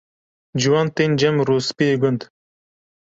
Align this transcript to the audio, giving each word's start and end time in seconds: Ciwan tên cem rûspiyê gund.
Ciwan 0.59 0.87
tên 0.95 1.11
cem 1.19 1.35
rûspiyê 1.47 1.95
gund. 2.01 2.21